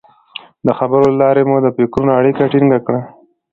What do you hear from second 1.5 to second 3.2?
د فکرونو اړیکه ټینګه کړه.